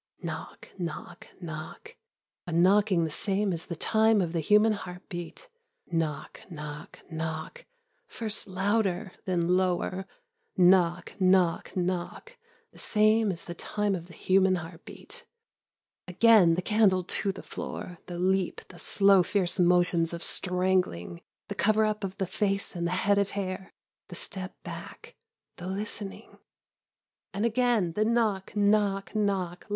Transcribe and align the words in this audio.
Knock, 0.23 0.69
knock, 0.79 1.27
knock, 1.39 1.95
a 2.47 2.51
knocking 2.51 3.03
the 3.03 3.11
same 3.11 3.53
as 3.53 3.67
the 3.67 3.75
time 3.75 4.19
of 4.19 4.33
the 4.33 4.39
human 4.39 4.73
heartbeat. 4.73 5.47
Knock, 5.91 6.41
knock, 6.49 7.01
knock, 7.11 7.65
first 8.07 8.47
louder, 8.47 9.11
then 9.25 9.47
lower. 9.47 10.07
Knock, 10.57 11.13
knock, 11.19 11.77
knock, 11.77 12.35
the 12.73 12.79
same 12.79 13.31
as 13.31 13.45
the 13.45 13.53
time 13.53 13.93
of 13.93 14.07
the 14.07 14.15
human 14.15 14.55
heartbeat. 14.55 15.27
Again 16.07 16.55
the 16.55 16.63
candle 16.63 17.03
to 17.03 17.31
the 17.31 17.43
floor, 17.43 17.99
the 18.07 18.17
leap, 18.17 18.61
the 18.69 18.79
slow 18.79 19.21
fierce 19.21 19.59
motions 19.59 20.13
of 20.13 20.23
strangling, 20.23 21.21
the 21.47 21.53
cover 21.53 21.85
up 21.85 22.03
of 22.03 22.17
the 22.17 22.25
face 22.25 22.75
and 22.75 22.87
the 22.87 23.05
head 23.05 23.19
of 23.19 23.29
hair, 23.37 23.71
the 24.07 24.15
step 24.15 24.55
back, 24.63 25.13
the 25.57 25.67
listening. 25.67 26.39
And 27.35 27.45
again 27.45 27.91
the 27.91 28.03
knock, 28.03 28.55
knock, 28.55 29.13
knock 29.15 29.67